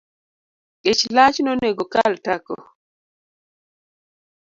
[0.91, 2.55] Ich lach nonego okal tako